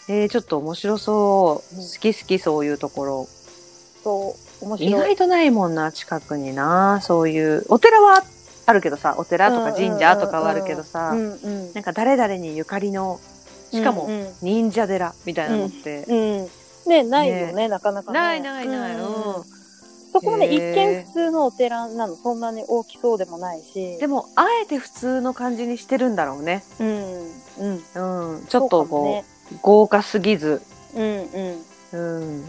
[0.07, 1.75] えー、ちょっと面白そう。
[1.75, 3.27] うん好き好きそういうところ。
[4.03, 4.44] そう。
[4.65, 5.01] 面意白い。
[5.03, 6.99] 外とないもんな、近くにな。
[7.01, 7.63] そういう。
[7.69, 8.23] お寺は
[8.65, 11.73] あるけどさ、お寺とか神社とかはあるけどさ、うんうん。
[11.73, 13.19] なんか誰々にゆかりの、
[13.71, 16.47] しかもうんうん忍者寺みたいなのって、うん。
[16.89, 18.19] ね、ないよね、なかなかね。
[18.19, 18.95] ないないない。
[18.95, 19.43] うん。
[20.11, 23.97] そこもね、一見普通のお寺なの、そんなに大きそうでもないし。
[23.97, 26.63] でも、あえて普通の感じにしてるんだろうね。
[26.79, 26.87] うん、
[27.59, 28.33] うん。
[28.33, 28.45] うん。
[28.47, 29.25] ちょっとこう、ね
[29.61, 30.61] 豪華すぎず、
[30.95, 31.29] うん
[31.93, 32.19] うん。
[32.21, 32.41] う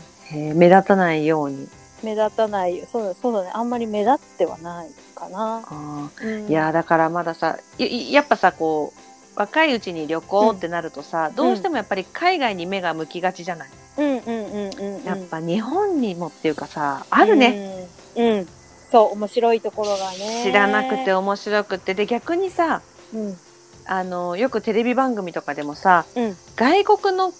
[0.52, 0.56] ん。
[0.56, 1.68] 目立たないように。
[2.02, 2.86] 目立たない。
[2.90, 3.50] そうだ、そうだね。
[3.52, 5.62] あんまり目立ってはないかな。
[5.66, 9.00] あうんーいやー、だからまださ、やっぱさ、こう、
[9.38, 15.04] 若いうちに旅行ってなるとさ、どうしてもやっぱり海外に目が向きがちじゃない、うんうんうんうんうん。
[15.04, 17.88] やっぱ日本にもっていうかさ、あるね。
[18.16, 18.26] うん。
[18.28, 18.48] うん。
[18.90, 20.42] そう、面白いところがね。
[20.42, 21.94] 知らなくて面白くて。
[21.94, 22.82] で、逆にさ、
[23.12, 23.36] うん。
[23.84, 26.36] あの、よくテレビ番組とかでもさ、うん。
[26.56, 27.32] 外国の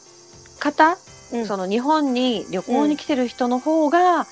[0.58, 0.98] 方、
[1.32, 1.46] うん。
[1.46, 4.26] その日本に旅行に来てる人の方が、うん、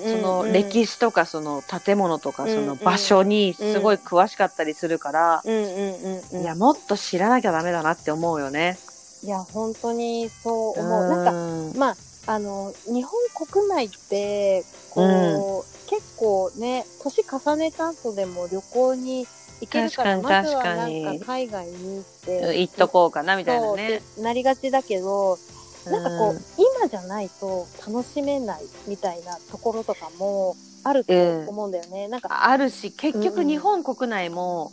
[0.00, 5.42] その歴史とかその建物とかうんその場所にすごい詳しかったりするから。
[5.44, 8.78] いや、もっと知らなきゃダメだなって思うよね。
[9.24, 11.08] いや、本当にそう思う。
[11.08, 13.12] なんか、んまあ、あの、日本
[13.46, 19.26] 国内って、こう、結構ね、年重ねた後でも旅行に
[19.60, 24.02] 行けるから、まずはなんか海外に行って、行っとこうかなみたいなね。
[24.18, 25.38] なりがちだけど、
[25.86, 26.40] なんかこう、うん
[26.82, 31.12] 今じゃないと楽しめないみたいなところとかもあると
[31.48, 32.08] 思うんだよね。
[32.08, 34.72] なんか、あるし、結うんうん局日本国内も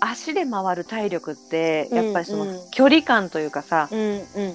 [0.00, 4.54] 足で回る体力って、やっぱりそのうんうん距離感というかさ、うんうん。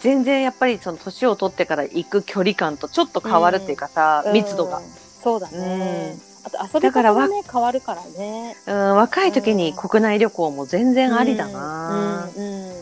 [0.00, 4.84] 全然やっぱりその年を取ってから行く距離感とちょっと変わるっていうかさ、密度がうん。。
[5.22, 6.16] そうだね。
[6.44, 8.54] あと遊び方もね、変わるからね。
[8.66, 12.74] うん、若い時に国内旅行も全然ありだな、うんうんうんあ、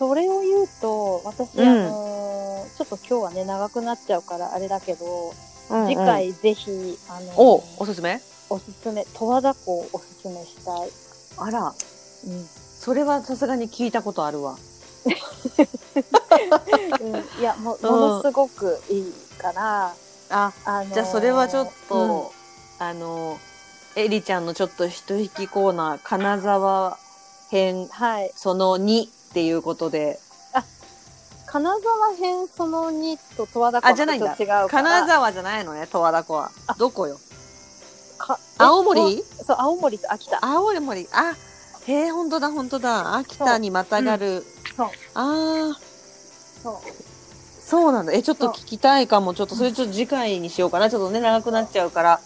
[0.00, 1.68] それを言うと、私、うん。
[1.68, 5.34] あのーちょっと今日はね、長くなっちゃうからあれだけど、
[5.70, 5.88] うんうん。
[5.88, 6.70] 次回ぜひ、
[7.10, 8.18] あのーおおすすめ？
[8.48, 10.90] おすすめ、十和田湖をおすすめしたい。
[11.36, 11.74] あら、うん。
[12.78, 14.56] それはさすがに聞いたことあるわ。
[17.00, 17.40] うん。
[17.40, 17.90] いや、もうん。
[17.90, 19.94] ものすごくいいから、
[20.30, 22.32] あ、あのーじゃあそれはちょっと、
[22.78, 23.38] あの、
[23.96, 26.96] エリちゃんのちょっと一引きコーナー、金沢
[27.50, 28.32] 編うんはい。
[28.34, 30.18] その2っていうことで、
[31.46, 34.36] 金沢編その2と十和田湖はあ、じゃないんだ。
[34.36, 36.74] 金沢じゃないのね、十和田湖はあ。
[36.74, 37.18] どこよ？
[38.18, 39.18] か青森？
[39.18, 40.38] えそう、青森と秋田。
[40.44, 41.08] 青森。
[41.12, 41.34] あ、
[41.86, 43.16] へえ、ほんとだ、ほんとだ。
[43.16, 44.44] 秋田にまたがる。
[44.76, 44.88] そう。
[45.14, 45.78] ああ、
[46.62, 46.74] そう。
[47.64, 48.12] そうなんだ。
[48.12, 49.32] え、ちょっと聞きたいかも。
[49.34, 50.90] ちょっと、それちょっと次回にしようかな。
[50.90, 52.20] ちょっとね、長くなっちゃうから。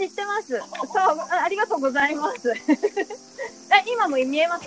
[0.00, 0.48] 知ってます。
[0.48, 0.60] そう、
[1.20, 2.50] あありがとうございます。
[2.56, 2.56] え、
[3.86, 4.64] 今も見えます？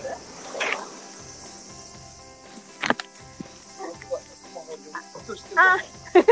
[5.56, 5.78] あ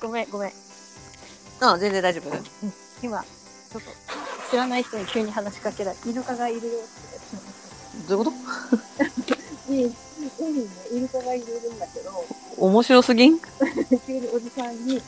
[0.00, 0.52] ごめん、ごめん。
[1.60, 2.30] あ、全然大丈夫。
[3.02, 3.90] 今、ちょっと、
[4.50, 6.90] 知らない人に急に話しかけられて、イルカがいるよって。
[8.08, 8.32] どういうこ
[9.66, 9.66] と？
[9.72, 9.94] に、
[10.38, 12.24] 海にね、イルカがいるんだけど、
[12.58, 13.38] 面白すぎん？
[14.06, 15.02] 急におじさんに、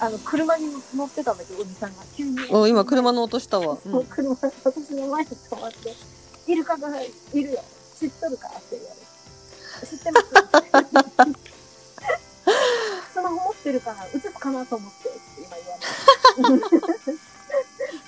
[0.00, 2.38] あの、車に乗ってたんだけど、おじさんが急に。
[2.50, 3.76] お今、車の音したわ。
[3.84, 4.30] うん車、
[4.64, 5.94] 私の前に止まって、
[6.46, 7.62] イルカがいるよ。
[7.98, 9.86] 知っとるかって言われて。
[9.86, 10.26] 知ってます？
[13.12, 15.56] スマホ持ってるから映すかなと思ってって今
[16.38, 16.60] 言われ
[17.12, 17.18] て。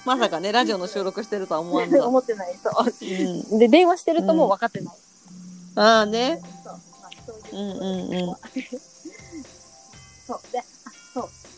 [0.07, 2.05] まさかね、ラジオの収録してるとは思わんだ。
[2.09, 2.59] 思ってない。
[2.63, 2.75] そう。
[2.89, 3.59] うん。
[3.59, 4.95] で、電話してるともう分かってない。
[5.77, 6.41] ああね。
[6.65, 6.73] そう。
[6.73, 7.45] まあ、そういう。
[7.53, 8.37] うんうんうん
[10.27, 10.41] そう。
[10.53, 10.65] で。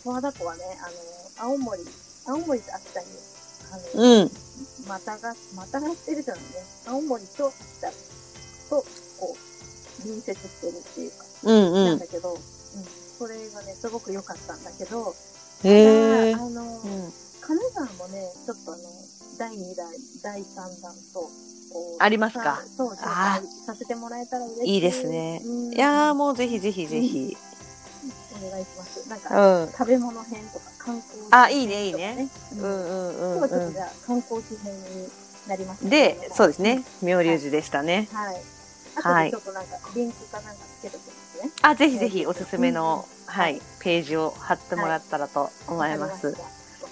[0.05, 0.62] 十和田湖はね、
[1.38, 1.81] あの、青森、
[2.27, 3.07] 青森と秋田に、
[3.73, 4.31] あの、うん。
[4.87, 6.49] またが、またがってるじゃないね。
[6.87, 7.90] 青森と秋田
[8.71, 8.85] と、
[9.19, 12.07] こう、隣接してるっていうか、うんうんなんだ。
[12.07, 12.40] けど、うん。
[13.19, 15.14] それがね、すごく良かったんだけど、
[15.64, 16.35] へえ。
[16.35, 17.12] あの、うん
[17.47, 18.83] 金沢もね、ちょっとあの、
[19.38, 19.87] 第2弾、
[20.23, 21.29] 第3弾と、こ
[22.01, 22.43] うありますか？
[22.45, 24.75] さそう、紹あ介させてもらえたら嬉しい。
[24.77, 27.37] いいですねうんいやーもうぜひぜひぜひ。
[28.37, 29.09] お願いします。
[29.09, 29.68] なんうか、ん。
[29.73, 32.29] 食べ物編とか観光とか、あいいねいいね。
[32.57, 32.57] う。
[32.57, 35.09] うんんうん今日はちょっうんとじゃあ観光地編に
[35.49, 35.90] なりましたうん。
[35.90, 36.85] けれどもで、そうですね。
[37.03, 38.09] 妙隆寺でしたね。
[38.12, 38.35] はい。
[38.97, 41.51] はいあとでちょっとなんか、リンクかなんかつけときますね。
[41.62, 46.37] あ、ぜひぜひおすすめの、うんはい、ページを貼ってもらったらと思います。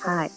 [0.01, 0.31] はい。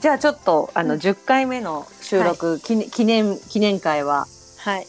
[0.00, 4.26] じゃあちょっと、あの、うん10回目の収録、記念記念、記念会は、
[4.58, 4.86] はい。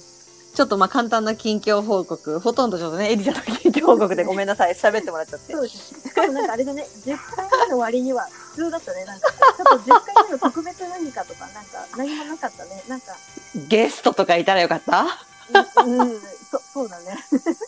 [0.58, 5.60] ちょっとまあ簡単な近況報告、ほとんどちょっとね、エリちゃんの近況報告でごめんなさい、 喋ってもらっちゃってそ。
[5.60, 6.00] うですね。
[6.10, 9.06] しかもなんかあれだね、10回目の割には普通だったね。
[9.06, 12.84] なんか、ちょっと10回目の特別何かとか、なんか何もなかったね。
[12.88, 13.16] なんか、
[13.68, 15.06] ゲストとかいたらよかった？
[15.86, 17.24] うん、うん、そそうだね。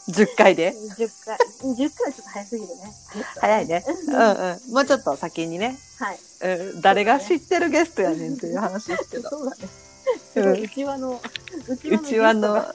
[0.10, 1.38] ?10 回で？10回。
[1.62, 2.94] 10回はちょっと早すぎるね。
[3.40, 3.86] 早いね。
[4.08, 4.74] うんうん。
[4.74, 6.20] もうちょっと先にね、はい。
[6.42, 6.48] う
[6.78, 9.30] ん、誰が知ってるゲストやねんっていう話ですけど。
[9.30, 9.89] そうだね。
[10.34, 11.22] すごい、内輪の、
[11.68, 12.66] 内うちはの、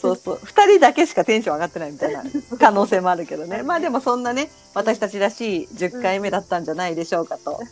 [0.00, 2.22] そうそう、二人だけしかテンション上がってないみたいな
[2.58, 3.62] 可能性もあるけどね。
[3.62, 7.64] まあでもそんなね、私たちらしい10回目だったんじゃないでしょうかと、はい。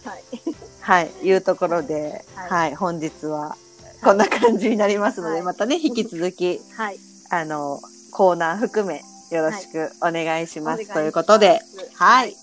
[0.81, 2.49] はい、いうところで、はい。
[2.49, 3.57] はい、本日は
[4.03, 5.43] こんな感じになりますので、はい。
[5.43, 6.99] またね、引き続き、はい。
[7.31, 9.91] あの、コーナー含めよろしく。
[10.03, 10.93] お願いします。
[10.93, 11.63] ということで、
[11.95, 12.37] はい。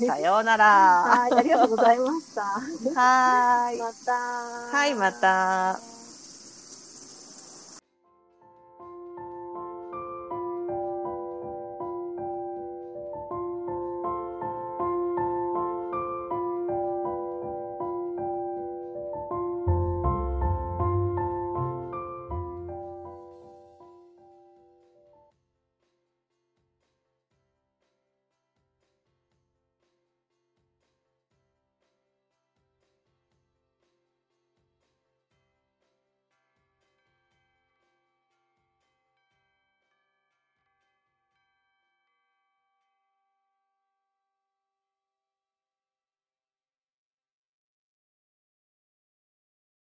[0.00, 0.66] ねさようなら。
[0.66, 2.42] はい、ありがとうございました。
[3.00, 3.78] はーい。
[3.78, 4.12] また。
[4.76, 5.12] はい、ま。
[5.12, 5.99] た。